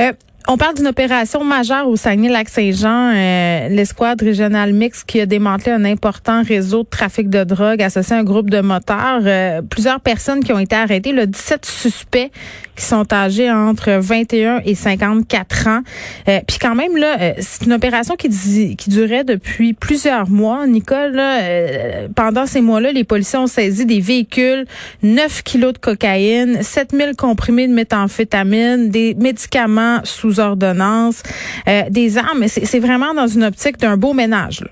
Euh, 0.00 0.12
on 0.50 0.56
parle 0.56 0.74
d'une 0.74 0.86
opération 0.86 1.44
majeure 1.44 1.86
au 1.88 1.96
Saguenay-Lac-Saint-Jean, 1.96 3.12
euh, 3.14 3.68
l'escouade 3.68 4.22
régionale 4.22 4.72
mixte 4.72 5.04
qui 5.06 5.20
a 5.20 5.26
démantelé 5.26 5.72
un 5.72 5.84
important 5.84 6.42
réseau 6.42 6.84
de 6.84 6.88
trafic 6.88 7.28
de 7.28 7.44
drogue 7.44 7.82
associé 7.82 8.16
à 8.16 8.20
un 8.20 8.24
groupe 8.24 8.48
de 8.48 8.62
motards. 8.62 9.20
Euh, 9.26 9.60
plusieurs 9.60 10.00
personnes 10.00 10.42
qui 10.42 10.54
ont 10.54 10.58
été 10.58 10.74
arrêtées, 10.74 11.12
le 11.12 11.26
17 11.26 11.66
suspects 11.66 12.30
qui 12.74 12.84
sont 12.84 13.12
âgés 13.12 13.50
entre 13.50 13.90
21 13.90 14.62
et 14.64 14.74
54 14.74 15.66
ans. 15.66 15.80
Euh, 16.28 16.40
puis 16.46 16.58
quand 16.58 16.74
même 16.74 16.96
là, 16.96 17.34
c'est 17.40 17.66
une 17.66 17.74
opération 17.74 18.16
qui, 18.16 18.30
qui 18.76 18.88
durait 18.88 19.24
depuis 19.24 19.74
plusieurs 19.74 20.30
mois. 20.30 20.66
Nicole, 20.66 21.12
là, 21.12 22.08
pendant 22.14 22.46
ces 22.46 22.62
mois-là, 22.62 22.92
les 22.92 23.04
policiers 23.04 23.38
ont 23.38 23.48
saisi 23.48 23.84
des 23.84 24.00
véhicules, 24.00 24.64
9 25.02 25.42
kilos 25.42 25.74
de 25.74 25.78
cocaïne, 25.78 26.62
7000 26.62 27.16
comprimés 27.16 27.68
de 27.68 27.74
méthamphétamine, 27.74 28.88
des 28.88 29.14
médicaments 29.14 30.00
sous 30.04 30.37
ordonnances, 30.38 31.22
euh, 31.68 31.82
des 31.90 32.18
armes. 32.18 32.46
C'est 32.48 32.80
vraiment 32.80 33.14
dans 33.14 33.26
une 33.26 33.44
optique 33.44 33.76
d'un 33.78 33.96
beau 33.96 34.12
ménage. 34.12 34.64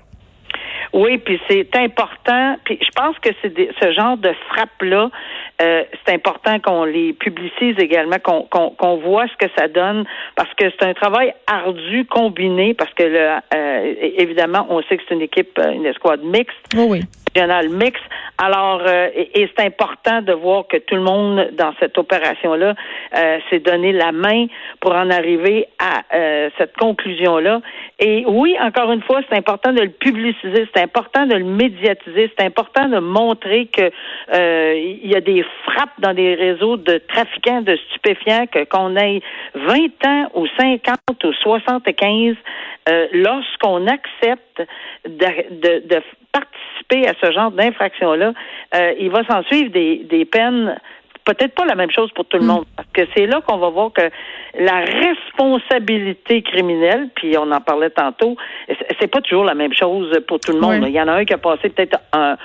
Oui, 0.93 1.17
puis 1.17 1.39
c'est 1.47 1.75
important. 1.75 2.55
Puis 2.63 2.79
je 2.81 2.89
pense 2.95 3.17
que 3.19 3.29
c'est 3.41 3.53
ce 3.79 3.91
genre 3.91 4.17
de 4.17 4.31
frappe-là, 4.49 5.09
euh, 5.61 5.83
c'est 6.05 6.13
important 6.13 6.59
qu'on 6.59 6.85
les 6.85 7.13
publicise 7.13 7.75
également, 7.77 8.17
qu'on 8.19 8.97
voit 8.97 9.27
ce 9.27 9.45
que 9.45 9.51
ça 9.57 9.67
donne, 9.67 10.05
parce 10.35 10.51
que 10.55 10.65
c'est 10.69 10.87
un 10.87 10.93
travail 10.93 11.33
ardu 11.45 12.05
combiné, 12.05 12.73
parce 12.73 12.93
que 12.93 13.03
le, 13.03 13.29
euh, 13.53 13.93
évidemment, 14.17 14.65
on 14.69 14.81
sait 14.83 14.97
que 14.97 15.03
c'est 15.07 15.15
une 15.15 15.21
équipe, 15.21 15.59
une 15.59 15.85
escouade 15.85 16.23
mixte. 16.23 16.55
oui 16.75 17.03
mix. 17.69 17.99
Alors, 18.39 18.81
euh, 18.85 19.09
et, 19.15 19.49
c'est 19.57 19.65
important 19.65 20.21
de 20.21 20.31
voir 20.31 20.67
que 20.67 20.77
tout 20.77 20.93
le 20.93 21.01
monde 21.01 21.49
dans 21.53 21.73
cette 21.79 21.97
opération-là 21.97 22.75
euh, 23.15 23.39
s'est 23.49 23.59
donné 23.59 23.91
la 23.91 24.11
main 24.11 24.45
pour 24.79 24.93
en 24.93 25.09
arriver 25.09 25.67
à 25.79 26.03
euh, 26.15 26.49
cette 26.59 26.77
conclusion-là. 26.77 27.61
Et 27.99 28.25
oui, 28.27 28.55
encore 28.61 28.91
une 28.91 29.01
fois, 29.01 29.21
c'est 29.27 29.37
important 29.37 29.73
de 29.73 29.81
le 29.81 29.89
publiciser, 29.89 30.67
c'est 30.75 30.83
important 30.83 31.25
de 31.25 31.33
le 31.33 31.45
médiatiser, 31.45 32.31
c'est 32.37 32.45
important 32.45 32.87
de 32.87 32.99
montrer 32.99 33.65
que 33.67 33.89
il 34.31 35.07
y 35.07 35.15
a 35.15 35.21
des 35.21 35.43
frappes 35.63 35.99
dans 35.99 36.13
des 36.13 36.35
réseaux 36.35 36.77
de 36.77 37.01
trafiquants 37.07 37.61
de 37.61 37.75
stupéfiants, 37.89 38.45
que 38.45 38.65
qu'on 38.65 38.95
ait 38.97 39.21
20 39.55 40.05
ans 40.05 40.31
ou 40.35 40.45
50 40.59 41.23
ou 41.23 41.33
75, 41.33 42.35
lorsqu'on 43.13 43.87
accepte 43.87 44.61
de, 45.07 45.87
de 45.87 46.01
à 46.37 47.13
ce 47.21 47.31
genre 47.31 47.51
d'infraction-là, 47.51 48.33
euh, 48.75 48.93
il 48.99 49.09
va 49.09 49.23
s'en 49.25 49.43
suivre 49.43 49.71
des, 49.71 50.05
des 50.09 50.25
peines 50.25 50.77
peut-être 51.27 51.55
pas 51.55 51.65
la 51.65 51.75
même 51.75 51.91
chose 51.91 52.09
pour 52.13 52.25
tout 52.25 52.37
le 52.37 52.43
mm. 52.43 52.47
monde. 52.47 52.65
Parce 52.75 52.87
que 52.93 53.01
c'est 53.15 53.25
là 53.25 53.41
qu'on 53.41 53.57
va 53.57 53.69
voir 53.69 53.91
que 53.91 54.09
la 54.57 54.79
responsabilité 54.79 56.41
criminelle, 56.41 57.09
puis 57.15 57.37
on 57.37 57.51
en 57.51 57.61
parlait 57.61 57.89
tantôt, 57.89 58.37
c'est 58.99 59.11
pas 59.11 59.21
toujours 59.21 59.43
la 59.43 59.55
même 59.55 59.73
chose 59.73 60.09
pour 60.27 60.39
tout 60.39 60.53
le 60.53 60.59
monde. 60.59 60.83
Il 60.87 60.93
y 60.93 61.01
en 61.01 61.07
a 61.07 61.13
un 61.13 61.25
qui 61.25 61.33
a 61.33 61.37
passé 61.37 61.69
peut-être 61.69 61.99
un, 62.13 62.37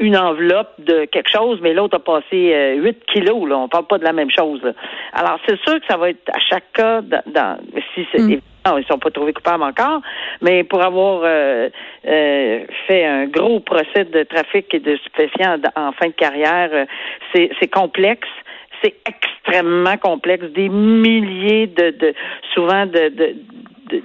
une 0.00 0.16
enveloppe 0.16 0.74
de 0.78 1.06
quelque 1.06 1.30
chose, 1.30 1.58
mais 1.62 1.72
l'autre 1.72 1.96
a 1.96 2.00
passé 2.00 2.76
8 2.78 3.06
kilos. 3.06 3.48
Là. 3.48 3.56
On 3.58 3.68
parle 3.68 3.86
pas 3.86 3.98
de 3.98 4.04
la 4.04 4.12
même 4.12 4.30
chose. 4.30 4.60
Alors, 5.12 5.38
c'est 5.46 5.58
sûr 5.62 5.80
que 5.80 5.86
ça 5.88 5.96
va 5.96 6.10
être 6.10 6.28
à 6.32 6.38
chaque 6.38 6.72
cas, 6.72 7.00
dans, 7.00 7.58
si 7.96 8.06
c'est 8.12 8.22
mm. 8.22 8.40
ils 8.78 8.84
sont 8.88 8.98
pas 8.98 9.10
trouvés 9.10 9.32
coupables 9.32 9.64
encore, 9.64 10.00
mais 10.42 10.62
pour 10.62 10.82
avoir 10.82 11.22
fait 12.02 13.04
un 13.04 13.26
gros 13.26 13.60
procès 13.60 14.04
de 14.04 14.22
trafic 14.22 14.72
et 14.74 14.80
de 14.80 14.96
stupéfiants 14.96 15.56
en, 15.74 15.92
fin 15.92 16.08
de 16.08 16.12
carrière, 16.12 16.86
c'est 17.34 17.70
complexe 17.72 18.28
c'est 18.82 18.94
extrêmement 19.06 19.96
complexe, 19.96 20.44
des 20.54 20.68
milliers 20.68 21.66
de, 21.66 21.90
de 21.98 22.14
souvent 22.54 22.86
de, 22.86 23.08
de, 23.08 23.34
de 23.90 24.02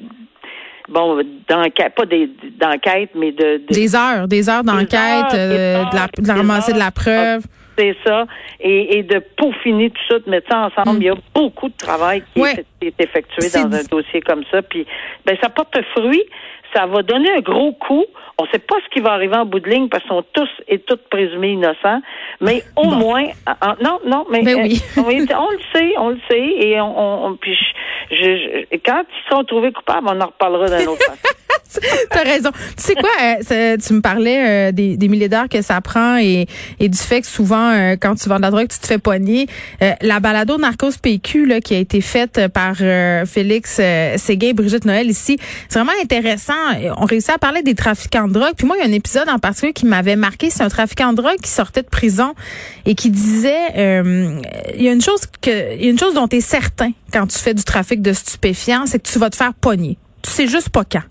bon, 0.90 1.22
d'enquête, 1.48 1.94
pas 1.96 2.06
des 2.06 2.30
d'enquête, 2.60 3.12
mais 3.16 3.32
de, 3.32 3.62
des 3.70 3.96
heures, 3.96 4.28
des 4.28 4.50
heures 4.50 4.64
d'enquête, 4.64 5.34
euh, 5.34 5.84
de, 5.86 5.96
la, 5.96 6.08
de 6.18 6.32
ramasser 6.32 6.74
de 6.74 6.80
la 6.80 6.92
preuve. 6.92 7.44
C'est 7.78 7.96
ça, 8.06 8.26
et, 8.60 8.98
et, 8.98 9.04
de 9.04 9.20
peaufiner 9.20 9.90
tout 9.90 10.02
ça, 10.10 10.20
de 10.20 10.30
mettre 10.30 10.50
ça 10.50 10.60
ensemble. 10.68 10.98
Mm. 10.98 11.02
Il 11.02 11.06
y 11.06 11.10
a 11.10 11.16
beaucoup 11.34 11.70
de 11.70 11.78
travail 11.78 12.24
qui 12.34 12.42
est, 12.42 12.66
effectué 13.00 13.50
dans 13.50 13.74
un 13.74 13.84
dossier 13.84 14.22
comme 14.22 14.44
ça. 14.52 14.62
Puis, 14.62 14.86
ben, 15.26 15.38
ça 15.42 15.50
porte 15.50 15.78
fruit. 15.96 16.24
Ça 16.74 16.86
va 16.86 17.02
donner 17.04 17.30
un 17.32 17.42
gros 17.42 17.74
coup. 17.74 18.06
On 18.38 18.46
ne 18.46 18.50
sait 18.50 18.60
pas 18.60 18.78
ce 18.84 18.90
qui 18.94 19.02
va 19.02 19.12
arriver 19.12 19.36
en 19.36 19.46
bout 19.46 19.60
de 19.60 19.70
ligne 19.70 19.88
parce 19.90 20.04
qu'ils 20.04 20.12
sont 20.12 20.26
tous 20.34 20.50
et 20.68 20.80
toutes 20.80 21.08
présumés 21.10 21.52
innocents. 21.52 22.02
Mais 22.40 22.64
au 22.76 22.90
moins, 22.90 23.26
non, 23.82 24.00
non, 24.06 24.26
mais 24.32 24.42
ben 24.42 24.62
oui. 24.64 24.82
Euh, 24.98 25.36
on, 25.38 25.50
le 25.52 25.60
sait, 25.74 25.94
on 25.98 26.10
le 26.10 26.20
sait, 26.30 26.40
et 26.40 26.80
on, 26.80 27.26
on 27.26 27.36
puis 27.36 27.58
je, 28.12 28.66
quand 28.86 29.04
ils 29.10 29.34
sont 29.34 29.44
trouvés 29.44 29.72
coupables, 29.72 30.08
on 30.10 30.20
en 30.20 30.28
reparlera 30.28 30.68
d'un 30.68 30.86
autre 30.86 31.04
T'as 32.10 32.24
raison. 32.24 32.52
Tu 32.52 32.84
sais 32.84 32.96
quoi, 32.96 33.10
euh, 33.52 33.78
tu 33.78 33.94
me 33.94 34.02
parlais 34.02 34.70
euh, 34.70 34.72
des, 34.72 34.98
des 34.98 35.08
milliers 35.08 35.30
d'heures 35.30 35.48
que 35.48 35.62
ça 35.62 35.80
prend 35.82 36.18
et, 36.18 36.46
et 36.80 36.90
du 36.90 36.98
fait 36.98 37.22
que 37.22 37.28
souvent, 37.28 37.72
euh, 37.72 37.96
quand 38.00 38.16
tu 38.16 38.28
vends 38.28 38.38
de 38.38 38.42
la 38.42 38.52
drogue, 38.52 38.68
tu 38.68 38.80
te 38.80 38.88
fais 38.88 38.98
poigner. 38.98 39.48
la 40.02 40.20
balado 40.20 40.58
Narcos 40.58 40.98
PQ 41.02 41.46
là, 41.46 41.62
qui 41.62 41.76
a 41.76 41.78
été 41.78 42.02
faite 42.02 42.48
par 42.54 42.76
Félix 43.26 43.82
Séguin 44.18 44.50
et 44.50 44.54
Brigitte 44.54 44.86
Noël 44.86 45.08
ici, 45.08 45.38
c'est 45.70 45.80
vraiment 45.80 45.98
intéressant. 46.02 46.54
On 46.98 47.06
réussit 47.06 47.32
à 47.32 47.38
parler 47.38 47.62
des 47.62 47.76
trafiquants 47.76 48.28
de 48.28 48.34
drogue. 48.34 48.54
Puis 48.58 48.68
moi, 48.68 48.76
il 48.78 48.84
y 48.84 48.86
a 48.86 48.90
un 48.90 48.94
épisode 48.94 49.30
en 49.30 49.40
particulier 49.40 49.74
qui 49.74 49.86
m'avait 49.86 50.16
marqué. 50.16 50.50
C'est 50.50 50.64
un 50.64 50.70
trafiquant 50.70 51.12
de 51.12 51.18
drogue 51.18 51.40
qui 51.42 51.50
sortait 51.50 51.84
de 51.84 51.90
prison 51.90 52.34
et 52.86 52.96
qui 52.96 53.10
disait, 53.10 53.72
il 54.76 54.82
y 54.82 54.88
a 54.88 54.92
une 54.92 55.02
chose 55.02 55.22
que, 55.42 55.76
il 55.76 55.86
y 55.86 55.88
a 55.88 55.92
une 55.92 56.00
chose 56.00 56.14
dont 56.14 56.28
tu 56.28 56.38
es 56.38 56.42
certain 56.42 56.92
quand 57.12 57.28
tu 57.28 57.38
fais 57.38 57.54
du 57.54 57.64
trafic 57.64 58.02
de 58.02 58.14
stupéfiants, 58.14 58.86
c'est 58.86 59.02
que 59.02 59.10
tu 59.10 59.20
vas 59.20 59.30
te 59.30 59.36
faire 59.36 59.54
pogner. 59.54 59.98
Tu 60.24 60.30
sais 60.30 60.48
juste 60.48 60.70
pas 60.70 60.84
quand 60.86 61.02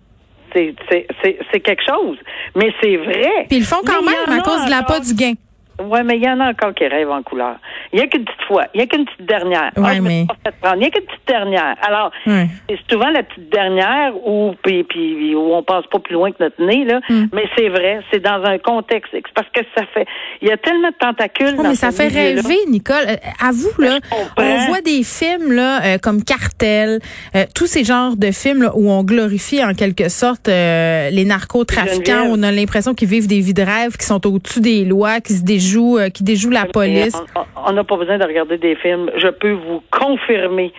c'est 0.52 1.60
quelque 1.60 1.82
chose. 1.86 2.16
Mais 2.56 2.72
c'est 2.80 2.96
vrai. 2.96 3.46
Puis 3.48 3.58
ils 3.58 3.60
le 3.60 3.66
font 3.66 3.82
quand 3.86 4.02
même 4.02 4.38
à 4.38 4.42
cause 4.42 4.64
de 4.64 4.70
la 4.70 4.82
pas 4.82 5.00
du 5.00 5.14
gain. 5.14 5.34
Oui, 5.82 6.00
mais 6.04 6.16
il 6.16 6.24
y 6.24 6.28
en 6.28 6.40
a 6.40 6.50
encore 6.50 6.74
qui 6.74 6.86
rêvent 6.86 7.10
en 7.10 7.22
couleur. 7.22 7.56
Il 7.92 7.98
n'y 7.98 8.04
a 8.04 8.08
qu'une 8.08 8.24
petite 8.24 8.42
fois. 8.46 8.64
Il 8.74 8.78
n'y 8.78 8.84
a 8.84 8.86
qu'une 8.86 9.04
petite 9.04 9.26
dernière. 9.26 9.72
Ouais, 9.76 9.96
ah, 9.96 10.00
mais... 10.00 10.26
Il 10.74 10.78
n'y 10.78 10.86
a 10.86 10.90
qu'une 10.90 11.06
petite 11.06 11.26
dernière. 11.26 11.76
Alors, 11.82 12.10
c'est 12.24 12.78
souvent 12.90 13.10
la 13.10 13.22
petite 13.22 13.50
dernière 13.50 14.12
où, 14.26 14.54
puis, 14.62 14.84
puis, 14.84 15.34
où 15.34 15.54
on 15.54 15.62
passe 15.62 15.86
pas 15.90 15.98
plus 15.98 16.14
loin 16.14 16.30
que 16.32 16.42
notre 16.42 16.62
nez, 16.62 16.84
là. 16.84 17.00
Hmm. 17.08 17.26
Mais 17.32 17.44
c'est 17.56 17.68
vrai, 17.68 18.00
c'est 18.12 18.20
dans 18.20 18.42
un 18.44 18.58
contexte. 18.58 19.14
Parce 19.34 19.48
que 19.54 19.60
ça 19.76 19.84
fait. 19.94 20.06
Il 20.42 20.48
y 20.48 20.52
a 20.52 20.56
tellement 20.56 20.88
de 20.88 20.94
tentacules 20.98 21.56
dans 21.56 21.62
mais 21.62 21.74
ça 21.74 21.90
fait 21.90 22.08
rêver, 22.08 22.58
Nicole. 22.68 22.96
Euh, 23.08 23.16
à 23.40 23.50
vous, 23.52 23.82
là, 23.82 23.98
on 24.36 24.66
voit 24.66 24.80
des 24.80 25.02
films, 25.02 25.52
là, 25.52 25.82
euh, 25.84 25.98
comme 25.98 26.22
Cartel, 26.22 27.00
euh, 27.34 27.44
tous 27.54 27.66
ces 27.66 27.84
genres 27.84 28.16
de 28.16 28.30
films, 28.30 28.62
là, 28.62 28.72
où 28.74 28.90
on 28.90 29.02
glorifie, 29.02 29.64
en 29.64 29.74
quelque 29.74 30.08
sorte, 30.08 30.48
les 30.48 31.24
narcotrafiquants. 31.24 32.26
On 32.28 32.42
a 32.42 32.52
l'impression 32.52 32.94
qu'ils 32.94 33.08
vivent 33.08 33.28
des 33.28 33.40
vies 33.40 33.54
de 33.54 33.62
rêve, 33.62 33.96
qui 33.96 34.06
sont 34.06 34.26
au-dessus 34.26 34.60
des 34.60 34.84
lois, 34.84 35.20
qui 35.20 35.34
se 35.34 35.42
déjouent 35.42 35.69
euh, 35.78 36.08
qui 36.08 36.24
déjoue 36.24 36.50
la 36.50 36.66
police. 36.66 37.20
On 37.56 37.72
n'a 37.72 37.84
pas 37.84 37.96
besoin 37.96 38.18
de 38.18 38.24
regarder 38.24 38.58
des 38.58 38.76
films. 38.76 39.10
Je 39.16 39.28
peux 39.28 39.52
vous 39.52 39.82
confirmer 39.90 40.72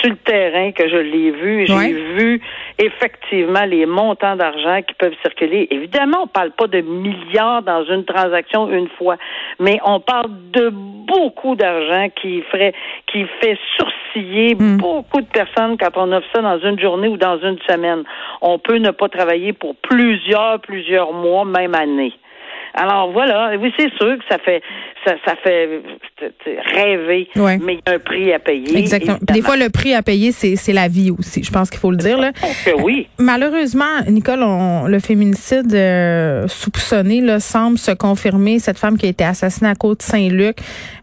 sur 0.00 0.10
le 0.10 0.16
terrain 0.16 0.72
que 0.72 0.88
je 0.88 0.96
l'ai 0.96 1.30
vu. 1.30 1.66
J'ai 1.66 1.92
vu 1.92 2.40
effectivement 2.78 3.64
les 3.64 3.86
montants 3.86 4.36
d'argent 4.36 4.82
qui 4.82 4.94
peuvent 4.94 5.14
circuler. 5.22 5.68
Évidemment, 5.70 6.24
on 6.24 6.26
parle 6.26 6.50
pas 6.52 6.66
de 6.66 6.80
milliards 6.80 7.62
dans 7.62 7.84
une 7.84 8.04
transaction 8.04 8.70
une 8.70 8.88
fois, 8.98 9.16
mais 9.58 9.78
on 9.84 10.00
parle 10.00 10.30
de 10.52 10.70
beaucoup 10.70 11.54
d'argent 11.54 12.08
qui 12.20 12.42
ferait, 12.42 12.74
qui 13.06 13.24
fait 13.40 13.58
sourciller 13.78 14.54
hmm. 14.54 14.78
beaucoup 14.78 15.20
de 15.20 15.26
personnes 15.26 15.76
quand 15.78 15.96
on 15.96 16.12
offre 16.12 16.26
ça 16.34 16.42
dans 16.42 16.58
une 16.58 16.78
journée 16.78 17.08
ou 17.08 17.16
dans 17.16 17.38
une 17.38 17.58
semaine. 17.68 18.02
On 18.42 18.58
peut 18.58 18.78
ne 18.78 18.90
pas 18.90 19.08
travailler 19.08 19.52
pour 19.52 19.76
plusieurs, 19.76 20.60
plusieurs 20.60 21.12
mois, 21.12 21.44
même 21.44 21.74
années. 21.74 22.12
Alors 22.76 23.10
voilà, 23.10 23.52
oui, 23.58 23.72
c'est 23.78 23.90
sûr 23.96 24.18
que 24.18 24.24
ça 24.28 24.38
fait 24.38 24.62
ça, 25.06 25.14
ça 25.24 25.34
fait 25.36 25.82
rêver, 26.74 27.28
mais 27.36 27.74
il 27.74 27.80
y 27.86 27.90
a 27.90 27.94
un 27.94 27.98
prix 27.98 28.32
à 28.32 28.38
payer. 28.38 28.76
Exactement. 28.76 29.18
Des 29.22 29.40
fois, 29.40 29.56
le 29.56 29.70
prix 29.70 29.94
à 29.94 30.02
payer, 30.02 30.32
c'est 30.32 30.72
la 30.72 30.88
vie 30.88 31.10
aussi. 31.10 31.44
Je 31.44 31.50
pense 31.50 31.70
qu'il 31.70 31.78
faut 31.78 31.90
le 31.90 31.96
dire. 31.96 32.18
Là. 32.18 32.32
oui. 32.82 33.06
Malheureusement, 33.18 34.02
Nicole, 34.08 34.40
le 34.88 34.98
féminicide 34.98 35.72
euh, 35.74 36.48
soupçonné 36.48 37.20
là, 37.20 37.40
semble 37.40 37.78
se 37.78 37.92
confirmer. 37.92 38.58
Cette 38.58 38.78
femme 38.78 38.98
qui 38.98 39.06
a 39.06 39.08
été 39.08 39.24
assassinée 39.24 39.70
à 39.70 39.74
Côte-Saint-Luc, 39.74 40.56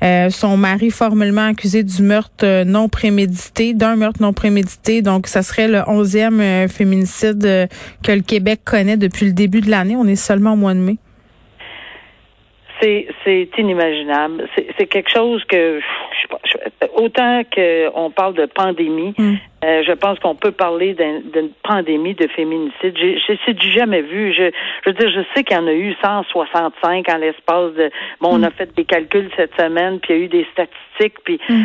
euh, 0.03 0.29
son 0.29 0.57
mari 0.57 0.89
formellement 0.89 1.47
accusé 1.47 1.83
du 1.83 2.01
meurtre 2.01 2.43
euh, 2.43 2.65
non 2.65 2.89
prémédité, 2.89 3.73
d'un 3.73 3.95
meurtre 3.95 4.21
non 4.21 4.33
prémédité. 4.33 5.01
Donc, 5.01 5.27
ça 5.27 5.43
serait 5.43 5.67
le 5.67 5.81
onzième 5.87 6.67
féminicide 6.67 7.69
que 8.03 8.11
le 8.11 8.21
Québec 8.21 8.61
connaît 8.65 8.97
depuis 8.97 9.27
le 9.27 9.33
début 9.33 9.61
de 9.61 9.69
l'année. 9.69 9.95
On 9.95 10.07
est 10.07 10.15
seulement 10.15 10.53
au 10.53 10.57
mois 10.57 10.73
de 10.73 10.79
mai 10.79 10.97
c'est 13.23 13.49
inimaginable. 13.57 14.47
C'est 14.77 14.87
quelque 14.87 15.09
chose 15.09 15.43
que 15.45 15.79
autant 16.95 17.41
qu'on 17.53 18.11
parle 18.11 18.33
de 18.35 18.45
pandémie, 18.45 19.13
mm. 19.17 19.33
euh, 19.63 19.83
je 19.85 19.91
pense 19.93 20.19
qu'on 20.19 20.35
peut 20.35 20.51
parler 20.51 20.93
d'une 20.93 21.49
pandémie 21.63 22.15
de 22.15 22.27
féminicide. 22.27 22.95
C'est 23.45 23.53
du 23.53 23.71
jamais 23.71 24.01
vu. 24.01 24.33
Je, 24.33 24.51
je 24.83 24.89
veux 24.89 24.95
dire, 24.95 25.09
je 25.09 25.21
sais 25.33 25.43
qu'il 25.43 25.55
y 25.55 25.59
en 25.59 25.67
a 25.67 25.73
eu 25.73 25.93
165 26.03 27.09
en 27.09 27.17
l'espace 27.17 27.73
de. 27.73 27.91
Bon, 28.21 28.29
on 28.33 28.39
mm. 28.39 28.43
a 28.45 28.51
fait 28.51 28.75
des 28.75 28.85
calculs 28.85 29.29
cette 29.35 29.55
semaine, 29.59 29.99
puis 29.99 30.13
il 30.13 30.17
y 30.17 30.21
a 30.21 30.25
eu 30.25 30.27
des 30.27 30.47
statistiques, 30.53 31.23
puis 31.23 31.39
mm 31.49 31.63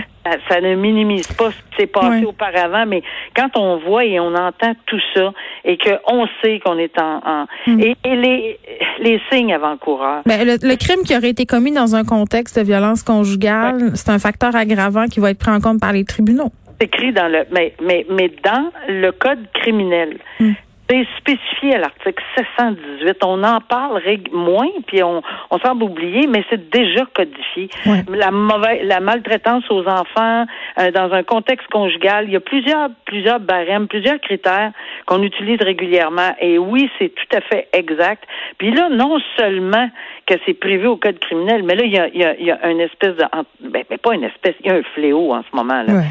ça, 0.48 0.60
ne 0.60 0.74
minimise 0.74 1.26
pas 1.28 1.50
ce 1.50 1.56
qui 1.56 1.80
s'est 1.80 1.86
passé 1.86 2.24
auparavant, 2.24 2.86
mais 2.86 3.02
quand 3.36 3.56
on 3.56 3.78
voit 3.78 4.04
et 4.04 4.20
on 4.20 4.34
entend 4.34 4.72
tout 4.86 5.00
ça 5.14 5.32
et 5.64 5.78
qu'on 5.78 6.26
sait 6.42 6.60
qu'on 6.60 6.78
est 6.78 6.98
en, 6.98 7.46
et, 7.66 7.96
les, 8.04 8.58
les 9.00 9.20
signes 9.30 9.52
avant-coureurs. 9.52 10.22
Ben, 10.26 10.46
le, 10.46 10.76
crime 10.76 11.02
qui 11.04 11.16
aurait 11.16 11.30
été 11.30 11.46
commis 11.46 11.72
dans 11.72 11.94
un 11.94 12.04
contexte 12.04 12.58
de 12.58 12.64
violence 12.64 13.02
conjugale, 13.02 13.92
c'est 13.94 14.10
un 14.10 14.18
facteur 14.18 14.54
aggravant 14.58 15.06
qui 15.06 15.20
va 15.20 15.30
être 15.30 15.38
pris 15.38 15.50
en 15.50 15.60
compte 15.60 15.80
par 15.80 15.92
les 15.92 16.04
tribunaux. 16.04 16.52
C'est 16.80 16.86
écrit 16.86 17.12
dans 17.12 17.28
le 17.28 17.44
mais 17.52 17.74
mais 17.82 18.06
mais 18.10 18.30
dans 18.44 18.70
le 18.88 19.10
code 19.12 19.46
criminel. 19.54 20.18
Hmm. 20.38 20.52
C'est 20.90 21.06
spécifié 21.18 21.74
à 21.74 21.78
l'article 21.78 22.22
718. 22.36 23.18
On 23.24 23.42
en 23.44 23.60
parle 23.60 24.00
moins, 24.32 24.70
puis 24.86 25.02
on, 25.02 25.22
on 25.50 25.58
semble 25.58 25.82
oublier, 25.82 26.26
mais 26.26 26.42
c'est 26.48 26.70
déjà 26.70 27.04
codifié. 27.14 27.68
La 28.08 28.30
mauvaise, 28.30 28.80
la 28.84 29.00
maltraitance 29.00 29.64
aux 29.70 29.86
enfants 29.86 30.46
euh, 30.78 30.90
dans 30.90 31.12
un 31.12 31.22
contexte 31.22 31.68
conjugal, 31.68 32.24
il 32.26 32.32
y 32.32 32.36
a 32.36 32.40
plusieurs, 32.40 32.88
plusieurs 33.04 33.38
barèmes, 33.38 33.86
plusieurs 33.86 34.18
critères 34.20 34.72
qu'on 35.06 35.22
utilise 35.22 35.60
régulièrement. 35.60 36.34
Et 36.40 36.58
oui, 36.58 36.90
c'est 36.98 37.14
tout 37.14 37.36
à 37.36 37.42
fait 37.42 37.68
exact. 37.74 38.24
Puis 38.56 38.70
là, 38.70 38.88
non 38.88 39.18
seulement 39.36 39.90
que 40.26 40.34
c'est 40.46 40.54
prévu 40.54 40.86
au 40.86 40.96
code 40.96 41.18
criminel, 41.18 41.64
mais 41.64 41.74
là, 41.74 41.84
il 41.84 41.92
y 41.92 41.98
a, 41.98 42.08
il 42.08 42.20
y 42.20 42.24
a, 42.24 42.34
il 42.38 42.46
y 42.46 42.50
a 42.50 42.70
une 42.70 42.80
espèce 42.80 43.14
de, 43.16 43.24
ben, 43.60 43.84
pas 44.02 44.14
une 44.14 44.24
espèce, 44.24 44.54
il 44.60 44.66
y 44.66 44.70
a 44.70 44.74
un 44.76 44.82
fléau 44.94 45.34
en 45.34 45.42
ce 45.42 45.54
moment 45.54 45.82
là. 45.82 46.02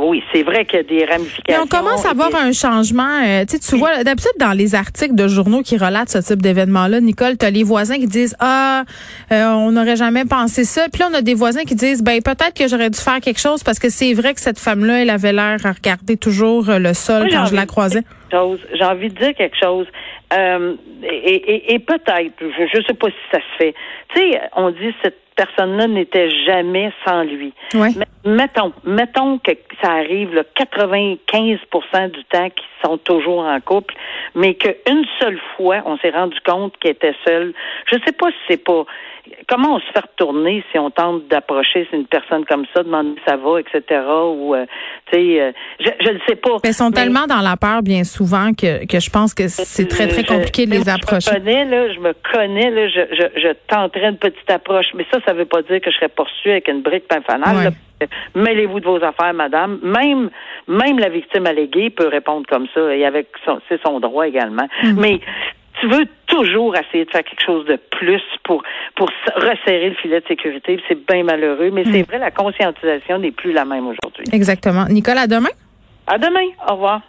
Oui, 0.00 0.22
c'est 0.32 0.42
vrai 0.42 0.64
qu'il 0.64 0.78
y 0.78 0.80
a 0.80 0.82
des 0.82 1.04
ramifications. 1.04 1.62
on 1.62 1.66
commence 1.66 2.06
à 2.06 2.14
voir 2.14 2.34
un 2.34 2.52
changement. 2.52 3.22
Euh, 3.24 3.44
tu 3.46 3.76
vois, 3.76 4.02
d'habitude, 4.04 4.32
dans 4.38 4.52
les 4.52 4.74
articles 4.74 5.14
de 5.14 5.28
journaux 5.28 5.62
qui 5.62 5.76
relatent 5.76 6.10
ce 6.10 6.18
type 6.18 6.42
d'événement-là, 6.42 7.00
Nicole, 7.00 7.36
tu 7.36 7.46
as 7.46 7.50
les 7.50 7.62
voisins 7.62 7.96
qui 7.96 8.06
disent 8.06 8.36
Ah, 8.40 8.84
euh, 9.32 9.44
on 9.50 9.72
n'aurait 9.72 9.96
jamais 9.96 10.24
pensé 10.24 10.64
ça. 10.64 10.86
Puis 10.92 11.00
là, 11.00 11.08
on 11.10 11.14
a 11.14 11.22
des 11.22 11.34
voisins 11.34 11.64
qui 11.64 11.74
disent 11.74 12.02
Ben, 12.02 12.20
peut-être 12.22 12.54
que 12.54 12.68
j'aurais 12.68 12.90
dû 12.90 12.98
faire 12.98 13.20
quelque 13.20 13.40
chose 13.40 13.62
parce 13.62 13.78
que 13.78 13.90
c'est 13.90 14.12
vrai 14.14 14.34
que 14.34 14.40
cette 14.40 14.58
femme-là, 14.58 15.02
elle 15.02 15.10
avait 15.10 15.32
l'air 15.32 15.58
à 15.64 15.72
regarder 15.72 16.16
toujours 16.16 16.70
euh, 16.70 16.78
le 16.78 16.94
sol 16.94 17.28
quand 17.30 17.46
je 17.46 17.54
la 17.54 17.66
croisais. 17.66 18.02
J'ai 18.30 18.84
envie 18.84 19.10
de 19.10 19.14
dire 19.14 19.34
quelque 19.34 19.56
chose. 19.62 19.86
Euh, 20.32 20.74
et, 21.04 21.34
et, 21.34 21.74
et 21.74 21.78
peut-être, 21.78 22.32
je 22.40 22.78
ne 22.78 22.82
sais 22.82 22.94
pas 22.94 23.08
si 23.08 23.16
ça 23.30 23.38
se 23.38 23.56
fait. 23.58 23.74
tu 24.14 24.20
sais, 24.20 24.40
on 24.56 24.70
dit 24.70 24.92
cette 25.02 25.23
personne-là 25.36 25.86
n'était 25.86 26.30
jamais 26.44 26.92
sans 27.04 27.22
lui. 27.22 27.52
Ouais. 27.74 27.90
mettons, 28.24 28.72
mettons 28.84 29.38
que 29.38 29.52
ça 29.82 29.92
arrive 29.92 30.34
là, 30.34 30.42
95% 30.56 32.10
du 32.10 32.24
temps 32.24 32.50
qu'ils 32.50 32.64
sont 32.84 32.98
toujours 32.98 33.40
en 33.40 33.60
couple, 33.60 33.94
mais 34.34 34.54
qu'une 34.54 35.04
seule 35.20 35.40
fois, 35.56 35.82
on 35.86 35.98
s'est 35.98 36.10
rendu 36.10 36.38
compte 36.46 36.76
qu'il 36.78 36.90
était 36.90 37.14
seul. 37.26 37.52
Je 37.90 37.98
sais 38.04 38.12
pas 38.12 38.28
si 38.30 38.36
c'est 38.48 38.64
pas 38.64 38.84
comment 39.48 39.76
on 39.76 39.80
se 39.80 39.86
fait 39.92 40.00
retourner 40.00 40.64
si 40.70 40.78
on 40.78 40.90
tente 40.90 41.26
d'approcher 41.28 41.88
une 41.92 42.06
personne 42.06 42.44
comme 42.44 42.64
ça, 42.74 42.82
demander 42.82 43.14
ça 43.26 43.36
va, 43.36 43.60
etc. 43.60 44.00
Ou 44.34 44.54
euh, 44.54 44.66
tu 45.10 45.18
sais, 45.18 45.40
euh, 45.40 45.52
je 45.80 46.10
ne 46.10 46.18
sais 46.28 46.36
pas. 46.36 46.56
Mais 46.62 46.70
ils 46.70 46.74
sont 46.74 46.90
tellement 46.90 47.26
dans 47.26 47.40
la 47.40 47.56
peur 47.56 47.82
bien 47.82 48.04
souvent 48.04 48.52
que, 48.52 48.86
que 48.86 49.00
je 49.00 49.10
pense 49.10 49.34
que 49.34 49.48
c'est 49.48 49.88
très 49.88 50.08
très 50.08 50.24
compliqué 50.24 50.66
de 50.66 50.72
les 50.72 50.88
approcher. 50.88 51.30
Je 51.30 51.38
me 51.38 51.44
connais 51.44 51.64
là, 51.64 51.92
je 51.92 52.00
me 52.00 52.12
connais 52.32 52.70
là, 52.70 52.88
je, 52.88 53.00
je, 53.12 54.04
une 54.04 54.18
petite 54.18 54.50
approche, 54.50 54.86
mais 54.94 55.06
ça, 55.10 55.18
ça 55.26 55.32
veut 55.32 55.44
pas 55.44 55.62
dire 55.62 55.80
que 55.80 55.90
je 55.90 55.96
serais 55.96 56.08
poursuivi 56.08 56.52
avec 56.52 56.68
une 56.68 56.82
brique 56.82 57.08
pain 57.08 57.20
fanale. 57.22 57.72
Mêlez-vous 58.34 58.80
de 58.80 58.84
vos 58.84 59.02
affaires, 59.02 59.34
madame. 59.34 59.78
Même, 59.82 60.30
même 60.68 60.98
la 60.98 61.08
victime 61.08 61.46
alléguée 61.46 61.90
peut 61.90 62.08
répondre 62.08 62.46
comme 62.48 62.66
ça 62.74 62.94
et 62.94 63.04
avec 63.04 63.28
son, 63.44 63.60
c'est 63.68 63.80
son 63.82 64.00
droit 64.00 64.26
également. 64.26 64.66
Mm. 64.82 65.00
Mais 65.00 65.20
tu 65.80 65.88
veux 65.88 66.06
toujours 66.26 66.76
essayer 66.76 67.04
de 67.04 67.10
faire 67.10 67.24
quelque 67.24 67.44
chose 67.44 67.66
de 67.66 67.78
plus 67.90 68.22
pour 68.42 68.62
pour 68.96 69.08
resserrer 69.36 69.90
le 69.90 69.96
filet 69.96 70.20
de 70.20 70.26
sécurité. 70.26 70.80
C'est 70.88 71.06
bien 71.06 71.24
malheureux, 71.24 71.70
mais 71.72 71.84
c'est 71.84 72.02
mm. 72.02 72.06
vrai, 72.06 72.18
la 72.18 72.30
conscientisation 72.30 73.18
n'est 73.18 73.32
plus 73.32 73.52
la 73.52 73.64
même 73.64 73.86
aujourd'hui. 73.86 74.24
Exactement. 74.32 74.86
Nicolas, 74.88 75.22
à 75.22 75.26
demain. 75.26 75.50
À 76.06 76.18
demain. 76.18 76.46
Au 76.68 76.74
revoir. 76.74 77.00